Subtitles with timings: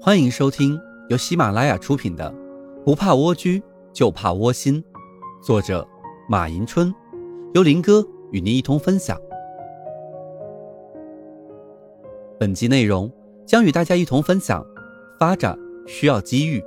[0.00, 2.30] 欢迎收听由喜马拉雅出品的
[2.84, 3.60] 《不怕蜗居
[3.92, 4.80] 就怕窝心》，
[5.44, 5.86] 作者
[6.28, 6.94] 马迎春，
[7.52, 9.20] 由林哥与您一同分享。
[12.38, 13.12] 本集内容
[13.44, 14.64] 将与大家一同分享：
[15.18, 16.62] 发展需要机遇。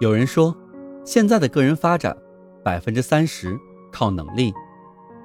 [0.00, 0.56] 有人说，
[1.04, 2.16] 现在的个人发展，
[2.64, 3.58] 百分之三十
[3.92, 4.54] 靠能力，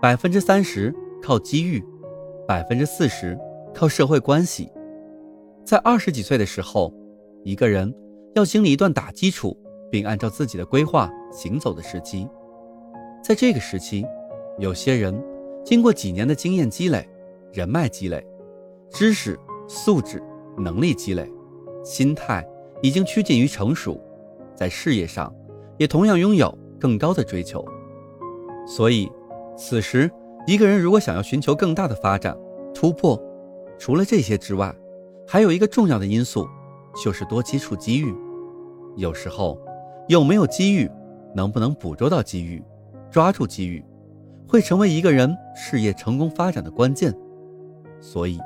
[0.01, 0.93] 百分之三十
[1.23, 1.81] 靠机遇，
[2.45, 3.39] 百分之四十
[3.73, 4.69] 靠社会关系。
[5.69, 6.91] 在二十几岁的时候，
[7.43, 7.93] 一个人
[8.33, 9.55] 要经历一段打基础
[9.91, 12.27] 并按照自己的规划行走的时期。
[13.23, 14.03] 在这个时期，
[14.57, 15.23] 有些人
[15.63, 17.07] 经过几年的经验积累、
[17.53, 18.25] 人脉积累、
[18.89, 20.19] 知识、素质、
[20.57, 21.31] 能力积累，
[21.83, 22.43] 心态
[22.81, 24.01] 已经趋近于成熟，
[24.55, 25.31] 在事业上
[25.77, 27.63] 也同样拥有更高的追求。
[28.65, 29.07] 所以，
[29.55, 30.09] 此时
[30.47, 32.35] 一个人如果想要寻求更大的发展、
[32.73, 33.21] 突破，
[33.77, 34.75] 除了这些之外，
[35.31, 36.49] 还有一个重要的因素，
[36.95, 38.11] 就是多接触机遇。
[38.95, 39.61] 有时候，
[40.07, 40.89] 有没有机遇，
[41.35, 42.63] 能不能捕捉到机遇，
[43.11, 43.85] 抓住机遇，
[44.47, 47.15] 会成为一个人事业成功发展的关键。
[48.01, 48.39] 所以，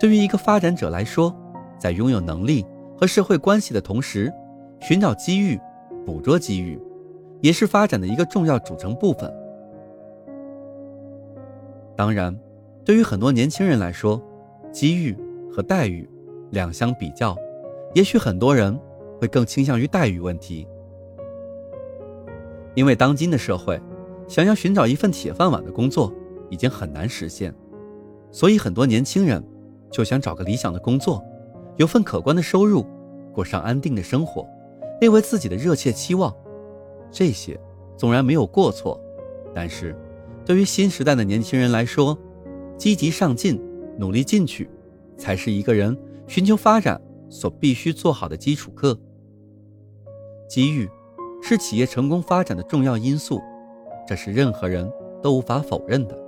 [0.00, 1.32] 对于一个发展者来说，
[1.78, 2.66] 在拥有能力
[2.98, 4.32] 和社会关系的同时，
[4.80, 5.56] 寻找机遇、
[6.04, 6.76] 捕捉机遇，
[7.40, 9.32] 也是发展的一个重要组成部分。
[11.94, 12.36] 当然，
[12.84, 14.20] 对于很多年轻人来说，
[14.72, 15.16] 机遇
[15.48, 16.04] 和待遇。
[16.50, 17.36] 两相比较，
[17.94, 18.78] 也许很多人
[19.20, 20.66] 会更倾向于待遇问题，
[22.74, 23.80] 因为当今的社会，
[24.28, 26.12] 想要寻找一份铁饭碗的工作
[26.50, 27.54] 已经很难实现，
[28.30, 29.42] 所以很多年轻人
[29.90, 31.24] 就想找个理想的工作，
[31.76, 32.86] 有份可观的收入，
[33.32, 34.46] 过上安定的生活，
[35.00, 36.34] 列为自己的热切期望。
[37.10, 37.58] 这些
[37.96, 39.00] 纵然没有过错，
[39.54, 39.96] 但是
[40.44, 42.16] 对于新时代的年轻人来说，
[42.76, 43.60] 积极上进，
[43.98, 44.68] 努力进取，
[45.16, 45.96] 才是一个人。
[46.26, 48.98] 寻求发展所必须做好的基础课。
[50.48, 50.88] 机遇
[51.42, 53.40] 是企业成功发展的重要因素，
[54.06, 54.90] 这是任何人
[55.22, 56.18] 都无法否认的。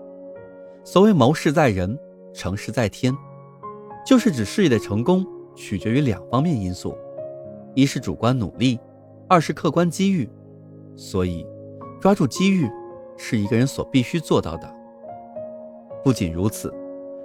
[0.84, 1.99] 所谓谋事在人，
[2.33, 3.17] 成事在天，
[4.06, 6.97] 就是指事业的成功取决于两方面因素：
[7.75, 8.78] 一是主观努力，
[9.28, 10.28] 二是客观机遇。
[10.97, 11.47] 所以，
[12.01, 12.69] 抓住机遇
[13.17, 14.75] 是一个人所必须做到的。
[16.03, 16.75] 不仅如此，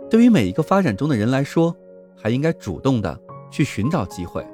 [0.10, 1.76] 对于每一个发展中的人来说，
[2.16, 3.20] 还应该主动的
[3.52, 4.46] 去寻找机会，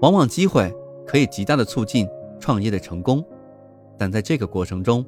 [0.00, 0.72] 往往机会
[1.06, 2.08] 可以极大的促进
[2.38, 3.24] 创业的成功，
[3.98, 5.04] 但在这个过程中，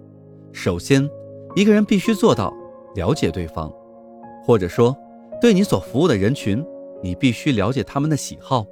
[0.52, 1.08] 首先
[1.54, 2.52] 一个人必须做到
[2.94, 3.72] 了解对方，
[4.44, 4.96] 或者说
[5.40, 6.64] 对你所服务的人群，
[7.02, 8.66] 你必须了解他们的喜好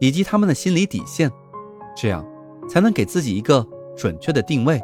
[0.00, 1.30] 以及他们的心理底线，
[1.96, 2.26] 这样
[2.68, 3.66] 才能给自己一个
[3.96, 4.80] 准确的定位。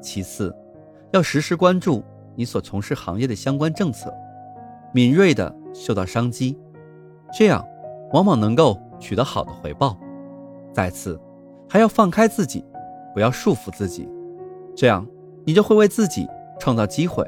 [0.00, 0.54] 其次，
[1.10, 2.04] 要时时关注
[2.36, 4.14] 你所从事行业的相关政策，
[4.94, 6.56] 敏锐的嗅到商机。
[7.32, 7.64] 这样，
[8.12, 9.96] 往往能够取得好的回报。
[10.72, 11.20] 再次，
[11.68, 12.64] 还要放开自己，
[13.14, 14.08] 不要束缚自己，
[14.74, 15.06] 这样
[15.44, 16.26] 你就会为自己
[16.58, 17.24] 创造机会，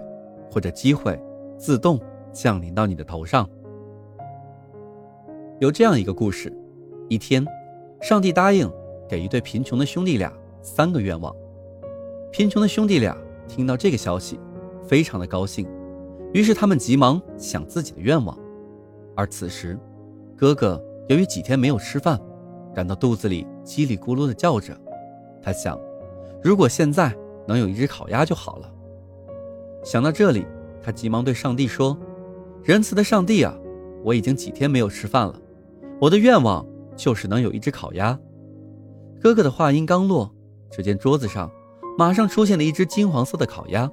[0.51, 1.21] 或者机会
[1.59, 2.01] 自动
[2.33, 3.49] 降临到你的头上。
[5.59, 6.51] 有这样一个故事：
[7.09, 7.45] 一天，
[8.01, 8.71] 上帝答应
[9.09, 11.35] 给一对贫穷的兄弟俩三个愿望。
[12.33, 13.17] 贫穷的兄弟俩
[13.49, 14.39] 听到这个消息，
[14.83, 15.67] 非常的高兴，
[16.33, 18.37] 于是他们急忙想自己的愿望。
[19.17, 19.79] 而此时，
[20.37, 22.19] 哥哥由于几天没有吃饭，
[22.75, 24.77] 感到肚子里叽里咕噜的叫着。
[25.43, 25.79] 他想，
[26.43, 27.15] 如果现在
[27.47, 28.73] 能有一只烤鸭就好了。
[29.83, 30.47] 想到这里，
[30.83, 31.99] 他急忙对上帝说
[32.63, 33.55] ：“仁慈的上帝啊，
[34.05, 35.35] 我已经几天没有吃饭了，
[36.01, 36.67] 我的愿望
[36.97, 38.19] 就是能有一只烤鸭。”
[39.21, 40.33] 哥哥的话音刚落，
[40.71, 41.51] 只见桌子上
[41.99, 43.91] 马上出现了一只金黄色的烤鸭。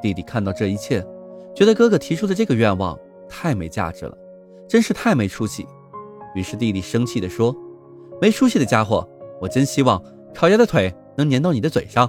[0.00, 1.04] 弟弟看到这一切，
[1.58, 2.96] 觉得哥哥提出的这个愿望
[3.28, 4.16] 太没价值了。
[4.68, 5.66] 真是太没出息！
[6.36, 7.52] 于是弟弟生气地说
[8.22, 9.04] ：“没出息的家伙，
[9.40, 10.00] 我真希望
[10.32, 12.08] 烤鸭的腿能粘到你的嘴上。”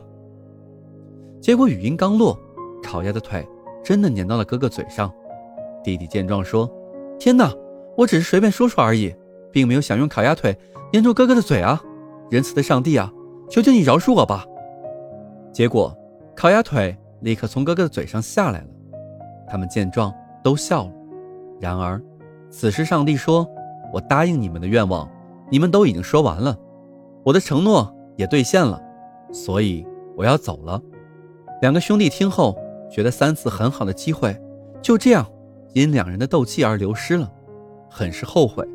[1.42, 2.38] 结果语音刚落，
[2.84, 3.44] 烤鸭的腿
[3.84, 5.12] 真的粘到了哥哥嘴上。
[5.84, 6.70] 弟弟见状说
[7.18, 7.52] ：“天哪，
[7.98, 9.12] 我只是随便说说而已，
[9.52, 10.56] 并没有想用烤鸭腿
[10.94, 11.82] 粘住哥哥的嘴啊！
[12.30, 13.12] 仁慈的上帝啊，
[13.50, 14.46] 求求你饶恕我吧！”
[15.52, 15.98] 结果
[16.36, 18.68] 烤鸭腿立刻从哥哥的嘴上下来了。
[19.50, 20.14] 他们见状
[20.44, 20.92] 都笑了。
[21.60, 22.02] 然而。
[22.52, 23.48] 此时，上帝说
[23.94, 25.08] ：“我答应你们的愿望，
[25.52, 26.58] 你们都已经说完了，
[27.24, 28.82] 我的承诺也兑现了，
[29.32, 29.86] 所以
[30.18, 30.82] 我要走了。”
[31.62, 32.58] 两个兄弟听后，
[32.90, 34.36] 觉得三次很好的机会
[34.82, 35.24] 就这样
[35.74, 37.32] 因两人的斗气而流失了，
[37.88, 38.68] 很是后悔。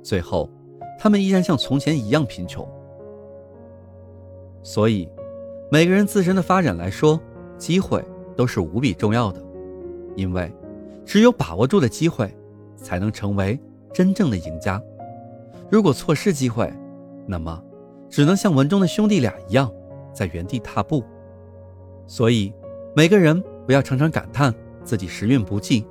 [0.00, 0.48] 最后，
[0.96, 2.64] 他们依然像从前一样贫穷。
[4.62, 5.08] 所以，
[5.68, 7.18] 每个人自身的发展来说，
[7.58, 8.04] 机会
[8.36, 9.42] 都是无比重要的，
[10.20, 10.52] 因为
[11.04, 12.32] 只有把握住的机会。
[12.82, 13.60] 才能成为
[13.92, 14.82] 真正的赢家。
[15.70, 16.72] 如果错失机会，
[17.26, 17.62] 那么
[18.08, 19.70] 只能像文中的兄弟俩一样，
[20.14, 21.04] 在原地踏步。
[22.06, 22.50] 所以，
[22.96, 25.86] 每个人不要常常感叹自己时运不济，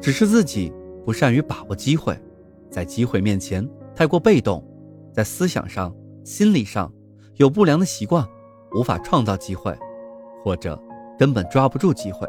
[0.00, 0.72] 只是自己
[1.04, 2.18] 不善于把握机会，
[2.68, 4.60] 在机会面前太过被动，
[5.12, 5.94] 在思想上、
[6.24, 6.92] 心理上
[7.36, 8.26] 有不良的习惯，
[8.74, 9.72] 无法创造机会，
[10.42, 10.76] 或者
[11.16, 12.28] 根本抓不住机会。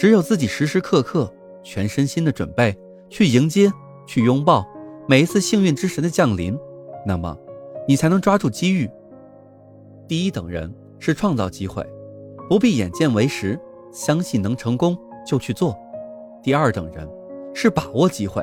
[0.00, 1.30] 只有自己时时刻刻
[1.62, 2.74] 全身心的准备
[3.10, 3.70] 去迎接、
[4.06, 4.66] 去拥抱
[5.06, 6.58] 每一次幸运之神的降临，
[7.04, 7.36] 那么
[7.86, 8.90] 你才能抓住机遇。
[10.08, 11.86] 第一等人是创造机会，
[12.48, 13.60] 不必眼见为实，
[13.92, 15.74] 相信能成功就去做；
[16.42, 17.06] 第二等人
[17.52, 18.42] 是把握机会，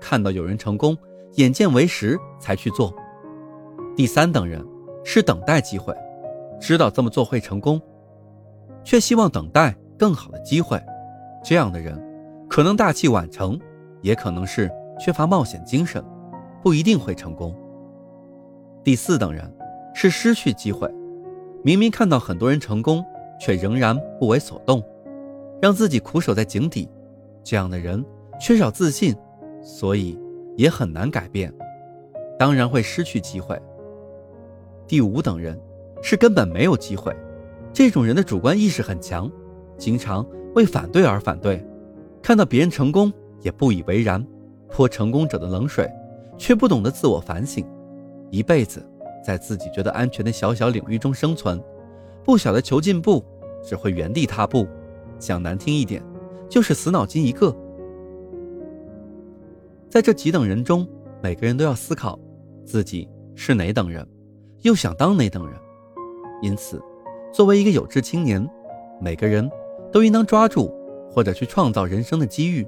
[0.00, 0.96] 看到有人成功，
[1.34, 2.90] 眼见为实才去做；
[3.94, 4.66] 第三等人
[5.04, 5.94] 是等待机会，
[6.58, 7.78] 知道这么做会成功，
[8.82, 10.82] 却希望等待更好的机会。
[11.44, 12.02] 这样的人，
[12.48, 13.60] 可能大器晚成，
[14.00, 16.02] 也可能是缺乏冒险精神，
[16.62, 17.54] 不一定会成功。
[18.82, 19.54] 第四等人
[19.94, 20.90] 是失去机会，
[21.62, 23.04] 明明看到很多人成功，
[23.38, 24.82] 却仍然不为所动，
[25.60, 26.88] 让自己苦守在井底。
[27.42, 28.02] 这样的人
[28.40, 29.14] 缺少自信，
[29.62, 30.18] 所以
[30.56, 31.52] 也很难改变，
[32.38, 33.60] 当然会失去机会。
[34.86, 35.60] 第五等人
[36.00, 37.14] 是根本没有机会，
[37.70, 39.30] 这种人的主观意识很强，
[39.76, 40.26] 经常。
[40.54, 41.64] 为反对而反对，
[42.22, 43.12] 看到别人成功
[43.42, 44.24] 也不以为然，
[44.68, 45.90] 泼成功者的冷水，
[46.38, 47.66] 却不懂得自我反省，
[48.30, 48.84] 一辈子
[49.24, 51.60] 在自己觉得安全的小小领域中生存，
[52.24, 53.24] 不晓得求进步，
[53.62, 54.66] 只会原地踏步。
[55.18, 56.02] 讲难听一点，
[56.48, 57.54] 就是死脑筋一个。
[59.88, 60.86] 在这几等人中，
[61.22, 62.18] 每个人都要思考
[62.64, 64.06] 自己是哪等人，
[64.62, 65.56] 又想当哪等人。
[66.42, 66.82] 因此，
[67.32, 68.48] 作为一个有志青年，
[69.00, 69.50] 每个人。
[69.94, 70.74] 都应当抓住
[71.08, 72.66] 或者去创造人生的机遇，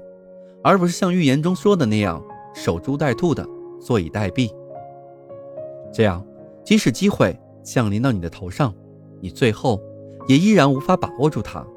[0.63, 2.23] 而不是像预言中说的那样
[2.55, 3.45] 守株待兔的
[3.81, 4.49] 坐以待毙。
[5.91, 6.25] 这样，
[6.63, 8.73] 即使机会降临到你的头上，
[9.19, 9.77] 你最后
[10.25, 11.67] 也依然无法把握住它。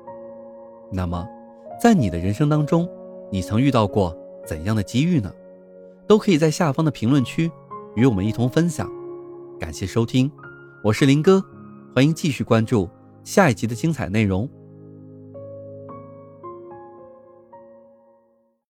[0.92, 1.26] 那么，
[1.82, 2.88] 在你的人生当中，
[3.28, 4.16] 你曾遇到过
[4.46, 5.32] 怎样的机遇呢？
[6.06, 7.50] 都可以在下方的评论区
[7.96, 8.88] 与我们一同分享。
[9.58, 10.30] 感谢收听，
[10.84, 11.44] 我是林哥，
[11.92, 12.88] 欢迎继续关注
[13.24, 14.48] 下一集的精彩内容。